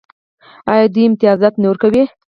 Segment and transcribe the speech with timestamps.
[0.71, 2.03] آیا دوی امتیازات نه ورکوي؟